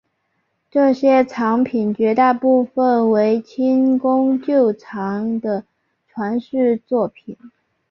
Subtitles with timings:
[0.71, 5.63] 这些藏品绝大部分为清宫旧藏的
[6.07, 7.37] 传世作品。